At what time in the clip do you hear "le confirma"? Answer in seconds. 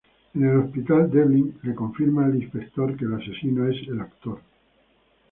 1.61-2.25